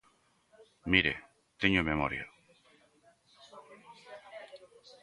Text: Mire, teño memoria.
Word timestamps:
Mire, 0.91 1.13
teño 1.61 1.87
memoria. 1.91 2.23